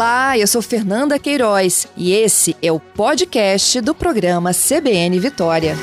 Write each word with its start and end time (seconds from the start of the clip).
Olá, 0.00 0.38
eu 0.38 0.46
sou 0.46 0.62
Fernanda 0.62 1.18
Queiroz 1.18 1.86
e 1.94 2.14
esse 2.14 2.56
é 2.62 2.72
o 2.72 2.80
podcast 2.80 3.82
do 3.82 3.94
programa 3.94 4.50
CBN 4.54 5.20
Vitória. 5.20 5.76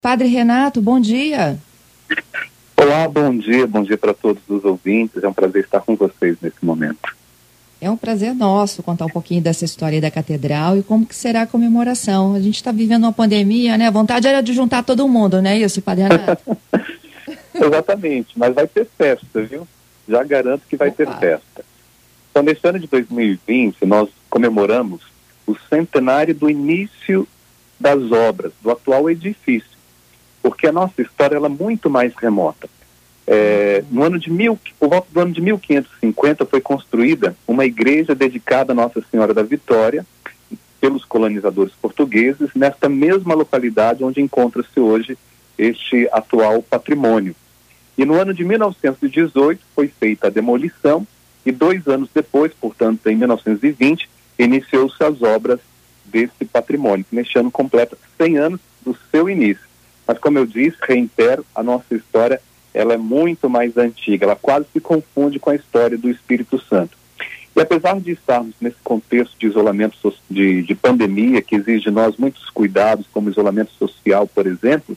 Padre 0.00 0.28
Renato, 0.28 0.80
bom 0.80 1.00
dia. 1.00 1.58
Olá, 2.76 3.08
bom 3.08 3.36
dia, 3.36 3.66
bom 3.66 3.82
dia 3.82 3.98
para 3.98 4.14
todos 4.14 4.40
os 4.48 4.64
ouvintes. 4.64 5.24
É 5.24 5.28
um 5.28 5.32
prazer 5.32 5.64
estar 5.64 5.80
com 5.80 5.96
vocês 5.96 6.36
nesse 6.40 6.64
momento. 6.64 7.00
É 7.80 7.90
um 7.90 7.96
prazer 7.96 8.34
nosso 8.34 8.82
contar 8.82 9.06
um 9.06 9.10
pouquinho 9.10 9.40
dessa 9.40 9.64
história 9.64 10.00
da 10.00 10.10
catedral 10.10 10.76
e 10.76 10.82
como 10.82 11.06
que 11.06 11.14
será 11.14 11.42
a 11.42 11.46
comemoração. 11.46 12.34
A 12.34 12.40
gente 12.40 12.56
está 12.56 12.70
vivendo 12.72 13.04
uma 13.04 13.12
pandemia, 13.12 13.78
né? 13.78 13.86
A 13.86 13.90
vontade 13.90 14.26
era 14.26 14.42
de 14.42 14.52
juntar 14.52 14.82
todo 14.82 15.08
mundo, 15.08 15.40
não 15.40 15.50
é 15.50 15.58
isso, 15.58 15.80
Padre 15.80 16.04
Renato? 16.04 16.56
Exatamente, 17.54 18.38
mas 18.38 18.54
vai 18.54 18.66
ter 18.66 18.86
festa, 18.98 19.42
viu? 19.42 19.66
Já 20.08 20.22
garanto 20.22 20.62
que 20.68 20.76
vai 20.76 20.88
Opa. 20.88 20.96
ter 20.96 21.18
festa. 21.18 21.64
Então, 22.30 22.42
nesse 22.42 22.66
ano 22.66 22.78
de 22.78 22.86
2020, 22.86 23.84
nós 23.86 24.08
comemoramos 24.28 25.02
o 25.46 25.56
centenário 25.68 26.34
do 26.34 26.48
início 26.48 27.26
das 27.78 28.12
obras 28.12 28.52
do 28.62 28.70
atual 28.70 29.10
edifício 29.10 29.70
porque 30.42 30.66
a 30.66 30.72
nossa 30.72 31.00
história 31.02 31.36
ela 31.36 31.46
é 31.46 31.50
muito 31.50 31.90
mais 31.90 32.14
remota. 32.14 32.68
É, 33.32 33.84
no 33.92 34.02
ano 34.02 34.18
de 34.18 34.28
mil, 34.28 34.58
por 34.76 34.88
volta 34.88 35.06
do 35.12 35.20
ano 35.20 35.32
de 35.32 35.40
1550 35.40 36.44
foi 36.46 36.60
construída 36.60 37.36
uma 37.46 37.64
igreja 37.64 38.12
dedicada 38.12 38.72
a 38.72 38.74
Nossa 38.74 39.00
Senhora 39.08 39.32
da 39.32 39.44
Vitória 39.44 40.04
pelos 40.80 41.04
colonizadores 41.04 41.72
portugueses 41.80 42.50
nesta 42.56 42.88
mesma 42.88 43.32
localidade 43.34 44.02
onde 44.02 44.20
encontra-se 44.20 44.80
hoje 44.80 45.16
este 45.56 46.08
atual 46.10 46.60
patrimônio. 46.60 47.36
E 47.96 48.04
no 48.04 48.14
ano 48.14 48.34
de 48.34 48.42
1918 48.42 49.62
foi 49.76 49.86
feita 49.86 50.26
a 50.26 50.30
demolição 50.30 51.06
e 51.46 51.52
dois 51.52 51.86
anos 51.86 52.08
depois, 52.12 52.52
portanto, 52.52 53.06
em 53.06 53.14
1920, 53.14 54.10
iniciou-se 54.40 55.00
as 55.04 55.22
obras 55.22 55.60
desse 56.04 56.44
patrimônio. 56.44 57.06
Neste 57.12 57.38
ano 57.38 57.52
completa 57.52 57.96
100 58.18 58.38
anos 58.38 58.60
do 58.84 58.96
seu 59.12 59.30
início. 59.30 59.70
Mas 60.04 60.18
como 60.18 60.36
eu 60.36 60.46
disse, 60.46 60.76
reitero, 60.80 61.46
a 61.54 61.62
nossa 61.62 61.94
história 61.94 62.40
ela 62.72 62.94
é 62.94 62.96
muito 62.96 63.48
mais 63.48 63.76
antiga, 63.76 64.24
ela 64.24 64.36
quase 64.36 64.66
se 64.72 64.80
confunde 64.80 65.38
com 65.38 65.50
a 65.50 65.54
história 65.54 65.98
do 65.98 66.08
Espírito 66.08 66.60
Santo. 66.60 66.96
E 67.54 67.60
apesar 67.60 68.00
de 68.00 68.12
estarmos 68.12 68.54
nesse 68.60 68.76
contexto 68.84 69.36
de 69.38 69.46
isolamento 69.46 70.14
de, 70.30 70.62
de 70.62 70.74
pandemia, 70.74 71.42
que 71.42 71.56
exige 71.56 71.84
de 71.84 71.90
nós 71.90 72.16
muitos 72.16 72.48
cuidados, 72.50 73.06
como 73.12 73.28
isolamento 73.28 73.72
social, 73.72 74.26
por 74.26 74.46
exemplo, 74.46 74.96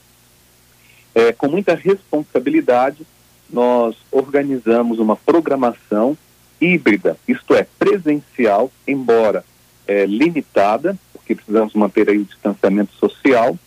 é, 1.15 1.31
com 1.31 1.47
muita 1.47 1.75
responsabilidade, 1.75 3.05
nós 3.49 3.95
organizamos 4.11 4.99
uma 4.99 5.15
programação 5.15 6.17
híbrida, 6.61 7.17
isto 7.27 7.53
é, 7.55 7.67
presencial, 7.77 8.71
embora 8.87 9.43
é, 9.87 10.05
limitada, 10.05 10.97
porque 11.11 11.35
precisamos 11.35 11.73
manter 11.73 12.09
aí 12.09 12.19
o 12.19 12.25
distanciamento 12.25 12.93
social, 12.93 13.57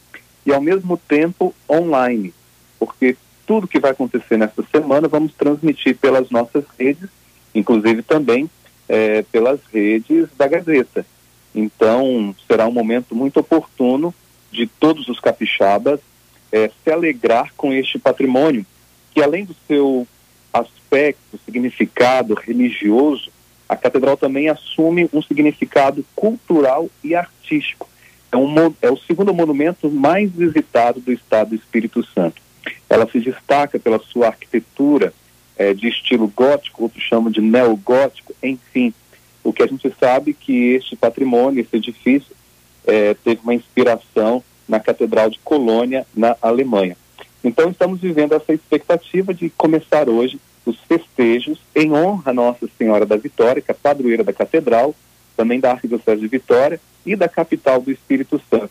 e 0.44 0.52
ao 0.52 0.60
mesmo 0.60 0.96
tempo 0.96 1.54
online, 1.68 2.32
porque 2.78 3.16
tudo 3.46 3.68
que 3.68 3.80
vai 3.80 3.92
acontecer 3.92 4.36
nesta 4.36 4.62
semana 4.70 5.08
vamos 5.08 5.32
transmitir 5.34 5.96
pelas 5.96 6.30
nossas 6.30 6.64
redes, 6.78 7.08
inclusive 7.54 8.02
também 8.02 8.50
é, 8.88 9.22
pelas 9.22 9.60
redes 9.72 10.28
da 10.36 10.46
Gazeta. 10.46 11.06
Então 11.54 12.34
será 12.46 12.66
um 12.66 12.72
momento 12.72 13.14
muito 13.14 13.40
oportuno 13.40 14.14
de 14.50 14.66
todos 14.66 15.08
os 15.08 15.20
capixabas 15.20 16.00
é, 16.52 16.70
se 16.82 16.90
alegrar 16.90 17.52
com 17.56 17.72
este 17.72 17.98
patrimônio, 17.98 18.64
que 19.12 19.22
além 19.22 19.44
do 19.44 19.56
seu 19.66 20.06
aspecto, 20.52 21.38
significado 21.44 22.34
religioso, 22.34 23.30
a 23.68 23.76
catedral 23.76 24.16
também 24.16 24.48
assume 24.48 25.08
um 25.12 25.22
significado 25.22 26.04
cultural 26.14 26.88
e 27.02 27.14
artístico 27.14 27.88
é, 28.30 28.36
um, 28.36 28.74
é 28.82 28.90
o 28.90 28.96
segundo 28.96 29.32
monumento 29.32 29.90
mais 29.90 30.30
visitado 30.30 31.00
do 31.00 31.12
estado 31.12 31.50
do 31.50 31.54
Espírito 31.56 32.04
Santo. 32.14 32.42
Ela 32.88 33.08
se 33.10 33.20
destaca 33.20 33.78
pela 33.78 33.98
sua 33.98 34.28
arquitetura 34.28 35.12
é, 35.56 35.72
de 35.72 35.88
estilo 35.88 36.28
gótico, 36.28 36.84
outros 36.84 37.02
chamam 37.02 37.30
de 37.30 37.40
neogótico, 37.40 38.34
enfim. 38.42 38.92
O 39.42 39.52
que 39.52 39.62
a 39.62 39.66
gente 39.66 39.92
sabe 39.98 40.32
é 40.32 40.34
que 40.38 40.74
este 40.74 40.96
patrimônio, 40.96 41.60
esse 41.60 41.76
edifício, 41.76 42.34
é, 42.86 43.14
teve 43.14 43.40
uma 43.42 43.54
inspiração 43.54 44.42
na 44.68 44.80
Catedral 44.80 45.30
de 45.30 45.38
Colônia, 45.40 46.06
na 46.14 46.36
Alemanha. 46.42 46.96
Então, 47.42 47.70
estamos 47.70 48.00
vivendo 48.00 48.34
essa 48.34 48.52
expectativa 48.52 49.32
de 49.32 49.50
começar 49.50 50.08
hoje 50.08 50.40
os 50.64 50.78
festejos 50.80 51.60
em 51.74 51.92
honra 51.92 52.32
a 52.32 52.34
Nossa 52.34 52.68
Senhora 52.76 53.06
da 53.06 53.16
Vitória, 53.16 53.62
que 53.62 53.70
é 53.70 53.74
a 53.74 53.76
padroeira 53.80 54.24
da 54.24 54.32
Catedral, 54.32 54.94
também 55.36 55.60
da 55.60 55.70
Arquidiocese 55.72 56.20
de 56.20 56.26
Vitória 56.26 56.80
e 57.04 57.14
da 57.14 57.28
capital 57.28 57.80
do 57.80 57.92
Espírito 57.92 58.40
Santo, 58.50 58.70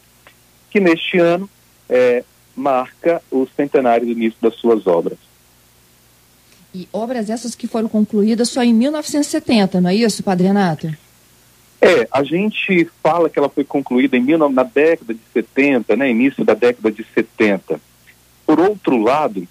que 0.69 0.79
neste 0.79 1.17
ano 1.17 1.49
é, 1.87 2.23
marca 2.55 3.21
o 3.31 3.47
centenário 3.55 4.05
do 4.05 4.11
início 4.11 4.37
das 4.41 4.55
suas 4.55 4.87
obras. 4.87 5.17
E 6.73 6.87
obras 6.91 7.29
essas 7.29 7.55
que 7.55 7.67
foram 7.67 7.87
concluídas 7.87 8.49
só 8.49 8.63
em 8.63 8.73
1970, 8.73 9.79
não 9.81 9.89
é 9.89 9.95
isso, 9.95 10.23
Padre 10.23 10.47
Renato? 10.47 10.93
É, 11.81 12.07
a 12.11 12.23
gente 12.23 12.89
fala 13.03 13.29
que 13.29 13.37
ela 13.37 13.49
foi 13.49 13.63
concluída 13.63 14.17
em, 14.17 14.25
na 14.51 14.63
década 14.63 15.13
de 15.13 15.19
70, 15.31 15.95
né, 15.95 16.09
início 16.09 16.43
da 16.43 16.53
década 16.53 16.91
de 16.91 17.05
70. 17.13 17.79
Por 18.45 18.59
outro 18.59 18.97
lado, 18.97 19.41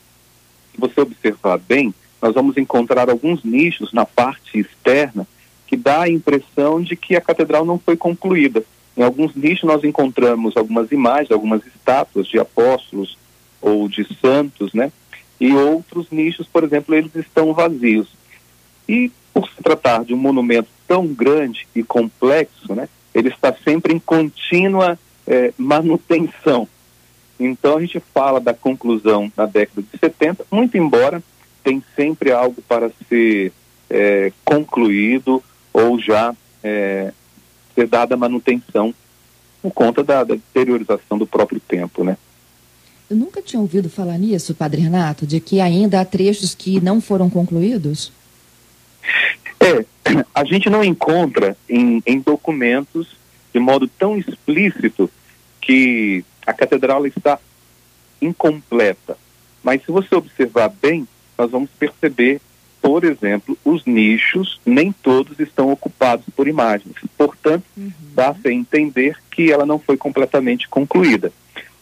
se 0.73 0.79
você 0.81 1.01
observar 1.01 1.59
bem, 1.59 1.95
nós 2.21 2.35
vamos 2.35 2.57
encontrar 2.57 3.09
alguns 3.09 3.45
nichos 3.45 3.93
na 3.93 4.05
parte 4.05 4.59
externa 4.59 5.27
que 5.67 5.77
dá 5.77 6.03
a 6.03 6.11
impressão 6.11 6.83
de 6.83 6.97
que 6.97 7.17
a 7.17 7.21
catedral 7.21 7.65
não 7.65 7.79
foi 7.79 7.97
concluída. 7.97 8.65
Em 8.97 9.03
alguns 9.03 9.35
nichos 9.35 9.65
nós 9.65 9.83
encontramos 9.85 10.57
algumas 10.57 10.91
imagens, 10.93 11.31
algumas 11.31 11.65
estátuas 11.67 12.27
de 12.27 12.39
apóstolos 12.39 13.19
ou 13.61 13.89
de 13.89 14.07
santos, 14.21 14.73
né? 14.73 14.93
E 15.41 15.53
outros 15.53 16.11
nichos, 16.11 16.47
por 16.47 16.63
exemplo, 16.63 16.95
eles 16.95 17.15
estão 17.17 17.53
vazios. 17.53 18.09
E 18.89 19.11
por 19.33 19.49
se 19.49 19.63
tratar 19.63 20.05
de 20.05 20.15
um 20.15 20.19
monumento 20.19 20.69
tão 20.87 21.07
grande 21.07 21.67
e 21.75 21.83
complexo, 21.83 22.75
né? 22.75 22.89
Ele 23.13 23.29
está 23.29 23.53
sempre 23.65 23.93
em 23.93 23.99
contínua 23.99 24.99
é, 25.27 25.53
manutenção. 25.59 26.69
Então 27.39 27.77
a 27.77 27.81
gente 27.81 28.01
fala 28.13 28.41
da 28.41 28.55
conclusão 28.55 29.33
na 29.37 29.47
década 29.47 29.83
de 29.83 29.99
70, 29.99 30.47
muito 30.51 30.77
embora 30.77 31.23
tem 31.65 31.83
sempre 31.97 32.31
algo 32.31 32.63
para 32.63 32.91
ser 33.09 33.53
é, 33.91 34.33
concluído 34.45 35.43
ou 35.73 35.99
já 35.99 36.35
é, 36.63 37.13
ser 37.75 37.87
dada 37.87 38.17
manutenção 38.17 38.95
por 39.63 39.73
conta 39.73 40.03
da, 40.03 40.25
da, 40.25 40.35
deteriorização 40.35 41.19
do 41.19 41.27
próprio 41.27 41.61
tempo, 41.61 42.05
né? 42.05 42.17
Eu 43.09 43.17
nunca 43.17 43.43
tinha 43.43 43.61
ouvido 43.61 43.89
falar 43.89 44.19
nisso, 44.19 44.55
Padre 44.55 44.83
Renato, 44.83 45.27
de 45.27 45.41
que 45.41 45.61
ainda 45.61 46.01
há 46.01 46.05
trechos 46.05 46.55
que 46.55 46.81
não 46.81 47.01
foram 47.01 47.29
concluídos. 47.29 48.13
É, 49.61 49.85
a 50.35 50.45
gente 50.45 50.69
não 50.69 50.83
encontra 50.83 51.57
em, 51.69 52.03
em 52.07 52.21
documentos 52.21 53.17
de 53.53 53.61
modo 53.61 53.87
tão 53.87 54.19
explícito 54.19 55.11
que 55.61 56.25
a 56.47 56.53
catedral 56.53 57.07
está 57.07 57.39
incompleta. 58.21 59.17
Mas 59.63 59.83
se 59.83 59.91
você 59.91 60.15
observar 60.15 60.69
bem, 60.69 61.07
nós 61.39 61.51
vamos 61.51 61.71
perceber 61.79 62.41
por 62.85 63.03
exemplo, 63.03 63.57
os 63.65 63.87
nichos 63.87 64.61
nem 64.67 64.93
todos 64.93 65.41
estão 65.41 65.73
ocupados 65.73 66.27
por 66.37 66.47
imagens. 66.47 66.95
Portanto, 67.17 67.65
uhum. 67.75 67.91
dá-se 68.15 68.47
a 68.47 68.53
entender 68.53 69.17
que 69.31 69.51
ela 69.51 69.65
não 69.65 69.79
foi 69.79 69.97
completamente 69.97 70.69
concluída. 70.69 71.33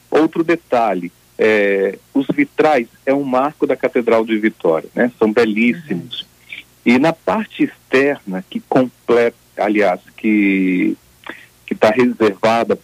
Outro 0.08 0.44
detalhe, 0.44 1.10
é, 1.37 1.99
os 2.14 2.25
vitrais 2.32 2.87
é 3.04 3.12
um 3.12 3.25
marco 3.25 3.66
da 3.66 3.75
Catedral 3.75 4.25
de 4.25 4.38
Vitória, 4.38 4.88
né? 4.94 5.10
São 5.19 5.32
belíssimos. 5.32 6.20
Uhum. 6.20 6.26
E 6.87 6.99
na 7.00 7.12
parte 7.12 7.64
externa, 7.64 8.44
que 8.48 8.60
completa, 8.60 9.37
aliás, 9.56 10.00
que 10.16 10.96
que 11.66 11.75
está 11.75 11.90
reservada 11.90 12.78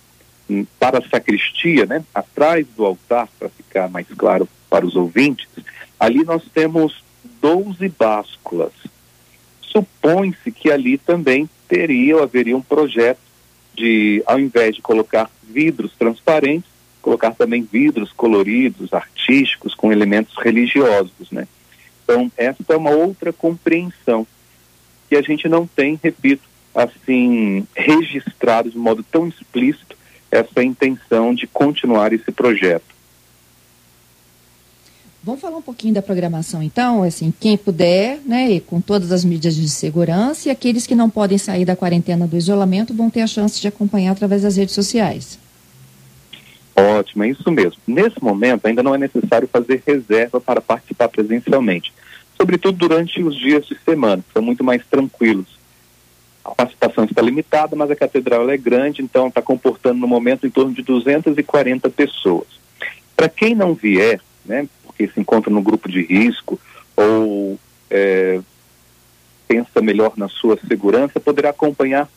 hum, 0.51 0.67
para 0.81 0.99
a 0.99 1.09
sacristia, 1.09 1.87
né? 1.87 2.03
Atrás 2.13 2.67
do 2.77 2.85
altar, 2.85 3.29
para 3.39 3.49
ficar 3.49 3.89
mais 3.89 4.09
claro 4.09 4.49
para 4.69 4.85
os 4.85 4.97
ouvintes, 4.97 5.47
ali 6.01 6.25
nós 6.25 6.43
temos 6.53 7.07
12 7.41 7.89
básculas. 7.89 8.73
Supõe-se 9.63 10.51
que 10.51 10.71
ali 10.71 10.99
também 10.99 11.49
teria 11.69 12.17
ou 12.17 12.23
haveria 12.23 12.57
um 12.57 12.63
projeto 12.63 13.21
de, 13.75 14.23
ao 14.27 14.41
invés 14.41 14.75
de 14.77 14.83
colocar 14.83 15.31
vidros 15.43 15.93
transparentes, 15.99 16.71
colocar 17.01 17.33
também 17.33 17.63
vidros 17.63 18.13
coloridos, 18.13 18.93
artísticos, 18.93 19.75
com 19.75 19.93
elementos 19.93 20.35
religiosos, 20.43 21.31
né? 21.31 21.47
Então, 22.03 22.31
essa 22.37 22.65
é 22.71 22.77
uma 22.77 22.91
outra 22.91 23.33
compreensão 23.33 24.27
que 25.09 25.17
a 25.17 25.23
gente 25.23 25.49
não 25.49 25.67
tem, 25.67 25.99
repito, 26.03 26.43
assim, 26.75 27.67
registrado 27.75 28.71
de 28.71 28.79
modo 28.79 29.03
tão 29.03 29.29
explícito 29.29 29.97
essa 30.31 30.63
intenção 30.63 31.35
de 31.35 31.47
continuar 31.47 32.13
esse 32.13 32.31
projeto. 32.31 32.88
Vamos 35.29 35.43
falar 35.43 35.59
um 35.59 35.63
pouquinho 35.63 35.93
da 35.93 36.01
programação, 36.01 36.63
então, 36.63 37.03
assim, 37.03 37.31
quem 37.39 37.55
puder, 37.55 38.19
né, 38.25 38.61
com 38.61 38.81
todas 38.81 39.13
as 39.13 39.27
medidas 39.27 39.55
de 39.55 39.69
segurança, 39.69 40.49
e 40.49 40.51
aqueles 40.51 40.87
que 40.87 40.95
não 40.95 41.11
podem 41.11 41.37
sair 41.37 41.67
da 41.67 41.77
quarentena 41.77 42.27
do 42.27 42.35
isolamento 42.35 42.95
vão 42.95 43.11
ter 43.11 43.21
a 43.21 43.27
chance 43.27 43.61
de 43.61 43.69
acompanhar 43.69 44.13
através 44.13 44.41
das 44.41 44.57
redes 44.57 44.75
sociais. 44.75 45.39
Ótimo, 46.75 47.25
é 47.25 47.29
isso 47.29 47.51
mesmo. 47.51 47.77
Nesse 47.87 48.25
momento, 48.25 48.65
ainda 48.65 48.83
não 48.83 48.95
é 48.95 48.97
necessário 48.97 49.47
fazer 49.53 49.83
reserva 49.87 50.41
para 50.41 50.63
participar 50.63 51.11
presencialmente, 51.11 51.93
sobretudo 52.35 52.79
durante 52.79 53.23
os 53.23 53.37
dias 53.37 53.67
de 53.67 53.77
semana, 53.85 54.25
que 54.27 54.33
são 54.33 54.41
muito 54.41 54.65
mais 54.65 54.83
tranquilos. 54.87 55.59
A 56.43 56.55
participação 56.55 57.05
está 57.05 57.21
limitada, 57.21 57.77
mas 57.77 57.91
a 57.91 57.97
catedral 57.97 58.49
é 58.49 58.57
grande, 58.57 59.03
então 59.03 59.29
está 59.29 59.43
comportando 59.43 60.01
no 60.01 60.09
momento 60.09 60.47
em 60.47 60.51
torno 60.51 60.73
de 60.73 60.81
240 60.81 61.91
pessoas. 61.91 62.47
Para 63.15 63.29
quem 63.29 63.55
não 63.55 63.75
vier, 63.75 64.23
né, 64.49 64.67
porque 64.99 65.13
se 65.15 65.21
encontra 65.21 65.53
no 65.53 65.63
grupo 65.63 65.89
de 65.89 66.03
risco 66.03 66.61
ou 66.97 67.57
é, 67.89 68.41
pensa 69.47 69.81
melhor 69.81 70.15
na 70.17 70.29
sua 70.29 70.59
segurança, 70.67 71.21
poderá 71.21 71.51
acompanhar 71.51 72.11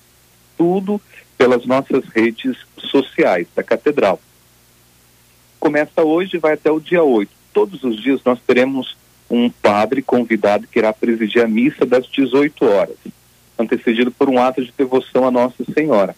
tudo 0.57 0.99
pelas 1.37 1.65
nossas 1.65 2.03
redes 2.05 2.57
sociais 2.77 3.47
da 3.55 3.61
Catedral. 3.61 4.19
Começa 5.59 6.01
hoje 6.01 6.37
e 6.37 6.39
vai 6.39 6.53
até 6.53 6.71
o 6.71 6.79
dia 6.79 7.03
8. 7.03 7.31
Todos 7.53 7.83
os 7.83 8.01
dias 8.01 8.19
nós 8.25 8.39
teremos 8.41 8.97
um 9.29 9.49
padre 9.49 10.01
convidado 10.01 10.67
que 10.67 10.79
irá 10.79 10.91
presidir 10.91 11.43
a 11.43 11.47
missa 11.47 11.85
das 11.85 12.07
18 12.07 12.65
horas, 12.65 12.97
antecedido 13.59 14.11
por 14.11 14.27
um 14.27 14.41
ato 14.41 14.63
de 14.63 14.73
devoção 14.75 15.27
a 15.27 15.31
Nossa 15.31 15.63
Senhora. 15.71 16.15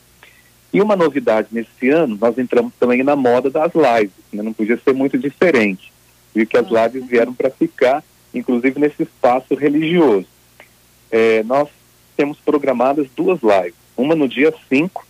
E 0.74 0.82
uma 0.82 0.96
novidade 0.96 1.50
nesse 1.52 1.90
ano, 1.90 2.18
nós 2.20 2.38
entramos 2.38 2.74
também 2.80 3.04
na 3.04 3.16
moda 3.16 3.50
das 3.50 3.74
lives, 3.76 4.16
né? 4.32 4.42
não 4.42 4.54
podia 4.54 4.78
ser 4.78 4.94
muito 4.94 5.18
diferente 5.20 5.93
e 6.36 6.46
que 6.46 6.58
as 6.58 6.68
lives 6.68 7.08
vieram 7.08 7.34
para 7.34 7.50
ficar, 7.50 8.04
inclusive 8.34 8.80
nesse 8.80 9.04
espaço 9.04 9.54
religioso. 9.56 10.28
É, 11.12 11.44
nós 11.44 11.70
temos 12.18 12.40
programadas 12.40 13.08
duas 13.16 13.40
lives, 13.42 13.76
uma 13.96 14.16
no 14.16 14.28
dia 14.28 14.54
5, 14.70 15.06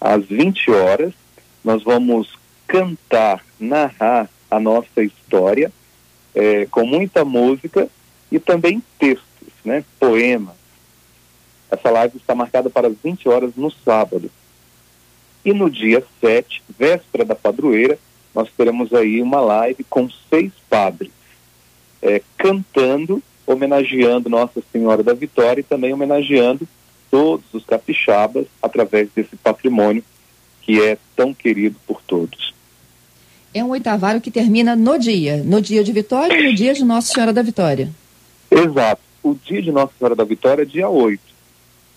às 0.00 0.24
20 0.24 0.70
horas, 0.70 1.12
nós 1.62 1.82
vamos 1.82 2.38
cantar, 2.66 3.44
narrar 3.60 4.28
a 4.50 4.58
nossa 4.58 5.02
história 5.02 5.70
é, 6.34 6.66
com 6.66 6.86
muita 6.86 7.24
música 7.24 7.88
e 8.30 8.38
também 8.38 8.82
textos, 8.98 9.52
né, 9.64 9.84
poemas. 9.98 10.54
Essa 11.70 11.90
live 11.90 12.16
está 12.16 12.34
marcada 12.34 12.68
para 12.68 12.88
as 12.88 12.94
20 13.02 13.28
horas 13.28 13.56
no 13.56 13.70
sábado. 13.70 14.30
E 15.44 15.52
no 15.52 15.70
dia 15.70 16.04
7, 16.20 16.62
véspera 16.78 17.24
da 17.24 17.34
padroeira, 17.34 17.98
nós 18.34 18.48
teremos 18.56 18.92
aí 18.92 19.20
uma 19.20 19.40
live 19.40 19.84
com 19.84 20.08
seis 20.30 20.52
padres 20.68 21.10
é, 22.00 22.20
cantando, 22.36 23.22
homenageando 23.46 24.28
Nossa 24.28 24.62
Senhora 24.72 25.02
da 25.02 25.14
Vitória 25.14 25.60
e 25.60 25.64
também 25.64 25.92
homenageando 25.92 26.66
todos 27.10 27.44
os 27.52 27.64
capixabas 27.64 28.46
através 28.62 29.08
desse 29.14 29.36
patrimônio 29.36 30.02
que 30.62 30.80
é 30.80 30.96
tão 31.14 31.34
querido 31.34 31.76
por 31.86 32.00
todos. 32.02 32.54
É 33.54 33.62
um 33.62 33.70
oitavário 33.70 34.20
que 34.20 34.30
termina 34.30 34.74
no 34.74 34.98
dia, 34.98 35.42
no 35.44 35.60
dia 35.60 35.84
de 35.84 35.92
Vitória 35.92 36.34
e 36.34 36.48
no 36.48 36.54
dia 36.54 36.72
de 36.72 36.84
Nossa 36.84 37.12
Senhora 37.12 37.32
da 37.32 37.42
Vitória. 37.42 37.90
Exato. 38.50 39.02
O 39.22 39.34
dia 39.34 39.60
de 39.60 39.70
Nossa 39.70 39.92
Senhora 39.98 40.16
da 40.16 40.24
Vitória 40.24 40.62
é 40.62 40.64
dia 40.66 40.88
8 40.88 41.31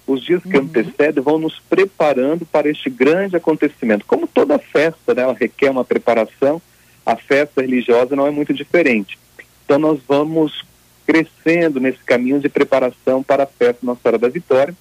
os 0.07 0.22
dias 0.24 0.44
que 0.44 0.57
uhum. 0.57 0.63
antecedem 0.63 1.24
vão 1.24 1.40
nos 1.40 1.60
preparando 1.60 2.46
para 2.46 2.69
este 2.69 2.90
grande 2.90 3.36
acontecimento. 3.36 4.06
Como 4.06 4.28
toda 4.28 4.60
festa, 4.60 5.13
né, 5.13 5.24
ela 5.24 5.34
requer 5.34 5.69
uma 5.69 5.84
preparação, 5.84 6.62
a 7.06 7.16
festa 7.16 7.62
religiosa 7.62 8.16
não 8.16 8.28
é 8.28 8.31
muito 8.31 8.54
diferente. 8.54 9.18
Então 9.66 9.80
nós 9.80 10.00
vamos 10.07 10.63
crescendo 11.06 11.80
nesse 11.80 12.00
caminho 12.00 12.40
de 12.40 12.50
preparação 12.50 13.24
para 13.24 13.44
a 13.44 13.48
festa 13.48 13.80
Nossa 13.84 14.02
Senhora 14.02 14.18
da 14.18 14.30
Vitória, 14.30 14.75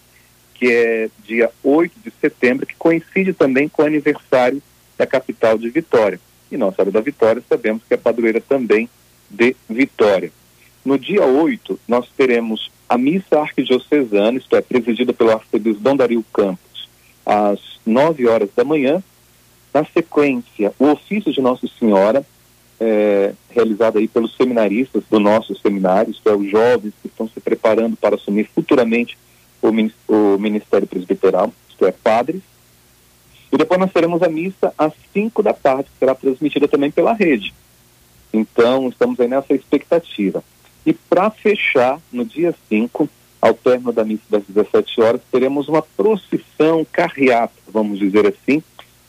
que 0.54 0.70
é 0.70 1.10
dia 1.24 1.50
8 1.62 1.92
de 2.02 2.12
setembro, 2.20 2.66
que 2.66 2.74
coincide 2.76 3.32
também 3.32 3.68
com 3.68 3.82
o 3.82 3.86
aniversário 3.86 4.62
da 4.96 5.06
capital 5.06 5.58
de 5.58 5.68
Vitória. 5.70 6.20
E 6.50 6.56
Nossa 6.56 6.76
Senhora 6.76 6.92
da 6.92 7.00
Vitória 7.00 7.42
sabemos 7.48 7.82
que 7.86 7.94
é 7.94 7.96
padroeira 7.96 8.40
também 8.40 8.88
de 9.30 9.56
Vitória. 9.68 10.30
No 10.84 10.98
dia 10.98 11.24
8, 11.24 11.80
nós 11.88 12.08
teremos 12.14 12.70
a 12.94 12.98
missa 12.98 13.40
arquidiocesana, 13.40 14.38
isto 14.38 14.54
é, 14.54 14.60
presidida 14.60 15.12
pelo 15.12 15.32
arcebispo 15.32 15.82
Dom 15.82 15.96
Dario 15.96 16.24
Campos, 16.32 16.88
às 17.26 17.58
9 17.84 18.28
horas 18.28 18.48
da 18.54 18.62
manhã. 18.62 19.02
Na 19.72 19.84
sequência, 19.84 20.72
o 20.78 20.86
ofício 20.86 21.32
de 21.32 21.40
Nossa 21.40 21.66
Senhora, 21.76 22.24
é, 22.78 23.32
realizado 23.50 23.98
aí 23.98 24.06
pelos 24.06 24.36
seminaristas 24.36 25.02
do 25.10 25.18
nosso 25.18 25.56
seminário, 25.56 26.12
isto 26.12 26.28
é, 26.28 26.36
os 26.36 26.48
jovens 26.48 26.94
que 27.02 27.08
estão 27.08 27.28
se 27.28 27.40
preparando 27.40 27.96
para 27.96 28.14
assumir 28.14 28.48
futuramente 28.54 29.18
o, 29.60 29.70
o 30.12 30.38
Ministério 30.38 30.86
Presbiteral, 30.86 31.52
isto 31.68 31.84
é, 31.84 31.90
padres. 31.90 32.42
E 33.50 33.56
depois 33.56 33.80
nós 33.80 33.92
teremos 33.92 34.22
a 34.22 34.28
missa 34.28 34.72
às 34.78 34.92
5 35.12 35.42
da 35.42 35.52
tarde, 35.52 35.84
que 35.84 35.98
será 35.98 36.14
transmitida 36.14 36.68
também 36.68 36.92
pela 36.92 37.12
rede. 37.12 37.52
Então, 38.32 38.88
estamos 38.88 39.18
aí 39.18 39.26
nessa 39.26 39.52
expectativa. 39.52 40.44
E 40.86 40.92
para 40.92 41.30
fechar, 41.30 42.00
no 42.12 42.24
dia 42.24 42.54
5, 42.68 43.08
ao 43.40 43.54
término 43.54 43.92
da 43.92 44.04
missa 44.04 44.22
das 44.30 44.42
17 44.44 45.00
horas, 45.00 45.20
teremos 45.30 45.68
uma 45.68 45.82
procissão 45.82 46.86
carreata, 46.90 47.54
vamos 47.68 47.98
dizer 47.98 48.26
assim, 48.26 48.62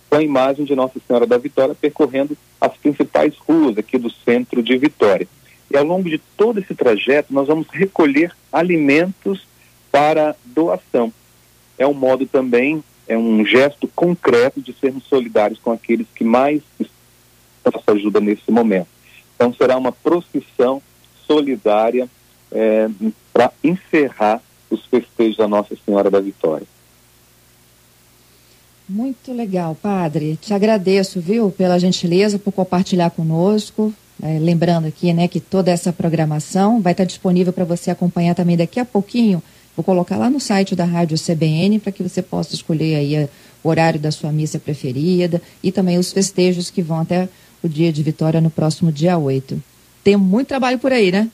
com 0.10 0.18
a 0.18 0.24
imagem 0.24 0.66
de 0.66 0.75
Nossa 0.75 1.00
Senhora 1.06 1.25
da 1.25 1.38
Vitória 1.38 1.75
percorrendo 1.75 2.38
as 2.60 2.75
principais 2.77 3.36
ruas 3.38 3.77
aqui 3.77 3.98
do 3.98 4.10
centro 4.10 4.62
de 4.62 4.77
Vitória. 4.77 5.27
E 5.69 5.77
ao 5.77 5.83
longo 5.83 6.10
de 6.10 6.18
todo 6.38 6.60
esse 6.60 6.75
trajeto, 6.75 7.33
nós 7.33 7.48
vamos 7.48 7.68
recolher 7.69 8.31
alimentos 8.51 9.45
para 9.92 10.36
doação. 10.44 11.12
É 11.77 11.86
um 11.86 11.94
modo 11.94 12.25
também, 12.25 12.83
é 13.07 13.18
um 13.18 13.45
gesto 13.45 13.88
concreto 13.95 14.62
de 14.62 14.74
sermos 14.74 15.04
solidários 15.06 15.60
com 15.60 15.72
aqueles 15.72 16.07
que 16.16 16.24
mais 16.24 16.62
nossa 17.63 17.92
ajuda 17.92 18.19
nesse 18.19 18.51
momento. 18.51 18.88
Então 19.36 19.54
será 19.54 19.77
uma 19.77 19.92
procissão 19.92 20.81
solidária 21.27 22.10
é, 22.51 22.88
para 23.33 23.51
encerrar 23.63 24.42
os 24.69 24.86
festejos 24.86 25.38
da 25.38 25.48
Nossa 25.48 25.75
Senhora 25.86 26.10
da 26.10 26.19
Vitória. 26.19 26.68
Muito 28.88 29.33
legal, 29.33 29.75
padre. 29.75 30.38
Te 30.39 30.54
agradeço, 30.54 31.19
viu, 31.19 31.50
pela 31.50 31.80
gentileza, 31.80 32.38
por 32.38 32.51
compartilhar 32.51 33.10
conosco. 33.10 33.94
É, 34.22 34.39
lembrando 34.39 34.88
aqui, 34.88 35.12
né, 35.12 35.27
que 35.27 35.39
toda 35.39 35.72
essa 35.72 35.91
programação 35.91 36.79
vai 36.82 36.94
estar 36.94 37.03
disponível 37.03 37.51
para 37.51 37.65
você 37.65 37.91
acompanhar 37.91 38.36
também 38.36 38.55
daqui 38.55 38.79
a 38.79 38.86
pouquinho. 38.86 39.41
Vou 39.75 39.84
colocar 39.84 40.17
lá 40.17 40.29
no 40.29 40.39
site 40.39 40.75
da 40.75 40.86
Rádio 40.86 41.17
CBN 41.17 41.79
para 41.79 41.91
que 41.91 42.01
você 42.01 42.22
possa 42.22 42.53
escolher 42.53 42.96
aí 42.96 43.17
a, 43.17 43.27
o 43.63 43.70
horário 43.70 44.00
da 44.00 44.12
sua 44.12 44.32
missa 44.32 44.58
preferida 44.58 45.41
e 45.62 45.72
também 45.72 45.98
os 45.98 46.13
festejos 46.13 46.70
que 46.70 46.82
vão 46.82 47.00
até 47.00 47.27
o 47.62 47.67
dia 47.67 47.91
de 47.91 48.01
vitória 48.03 48.39
no 48.39 48.50
próximo 48.50 48.91
dia 48.91 49.17
8. 49.17 49.62
Tem 50.05 50.15
muito 50.15 50.50
trabalho 50.50 50.77
por 50.77 50.93
aí, 50.93 51.12
né? 51.12 51.27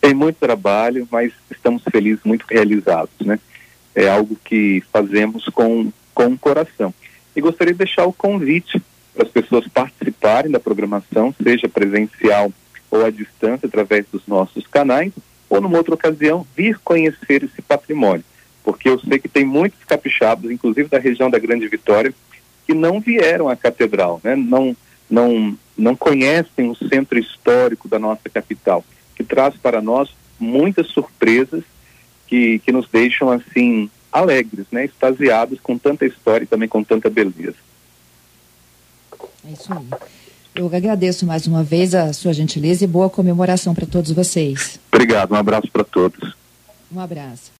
Tem 0.00 0.14
muito 0.14 0.36
trabalho, 0.36 1.08
mas 1.10 1.32
estamos 1.50 1.82
felizes, 1.90 2.22
muito 2.24 2.46
realizados, 2.48 3.12
né? 3.26 3.40
É 3.92 4.08
algo 4.08 4.38
que 4.44 4.80
fazemos 4.92 5.46
com, 5.46 5.92
com 6.14 6.26
o 6.26 6.38
coração. 6.38 6.94
E 7.34 7.40
gostaria 7.40 7.74
de 7.74 7.78
deixar 7.78 8.06
o 8.06 8.12
convite 8.12 8.80
para 9.12 9.24
as 9.24 9.32
pessoas 9.32 9.66
participarem 9.66 10.52
da 10.52 10.60
programação, 10.60 11.34
seja 11.42 11.68
presencial 11.68 12.52
ou 12.88 13.04
à 13.04 13.10
distância, 13.10 13.66
através 13.66 14.06
dos 14.12 14.24
nossos 14.28 14.64
canais, 14.68 15.12
ou 15.48 15.60
numa 15.60 15.76
outra 15.76 15.94
ocasião, 15.94 16.46
vir 16.56 16.78
conhecer 16.84 17.42
esse 17.42 17.60
patrimônio. 17.60 18.24
Porque 18.62 18.88
eu 18.88 19.00
sei 19.00 19.18
que 19.18 19.28
tem 19.28 19.44
muitos 19.44 19.82
capixabas, 19.82 20.52
inclusive 20.52 20.88
da 20.88 21.00
região 21.00 21.28
da 21.28 21.38
Grande 21.40 21.66
Vitória, 21.66 22.14
que 22.64 22.74
não 22.74 23.00
vieram 23.00 23.48
à 23.48 23.56
catedral, 23.56 24.20
né? 24.22 24.36
Não, 24.36 24.76
não, 25.10 25.56
não 25.76 25.96
conhecem 25.96 26.70
o 26.70 26.76
centro 26.76 27.18
histórico 27.18 27.88
da 27.88 27.98
nossa 27.98 28.28
capital, 28.32 28.84
que 29.14 29.24
traz 29.24 29.54
para 29.56 29.82
nós 29.82 30.10
muitas 30.38 30.86
surpresas 30.88 31.62
que, 32.26 32.60
que 32.60 32.72
nos 32.72 32.88
deixam 32.88 33.30
assim 33.30 33.90
alegres, 34.12 34.66
né, 34.70 34.84
extasiados 34.84 35.58
com 35.60 35.76
tanta 35.76 36.06
história 36.06 36.44
e 36.44 36.46
também 36.46 36.68
com 36.68 36.82
tanta 36.82 37.10
beleza. 37.10 37.56
É 39.46 39.52
isso 39.52 39.72
aí. 39.72 39.86
Eu 40.54 40.66
agradeço 40.66 41.24
mais 41.24 41.46
uma 41.46 41.62
vez 41.62 41.94
a 41.94 42.12
sua 42.12 42.32
gentileza 42.32 42.84
e 42.84 42.86
boa 42.86 43.08
comemoração 43.08 43.74
para 43.74 43.86
todos 43.86 44.10
vocês. 44.10 44.80
Obrigado, 44.92 45.32
um 45.32 45.36
abraço 45.36 45.68
para 45.70 45.84
todos. 45.84 46.34
Um 46.92 46.98
abraço. 46.98 47.48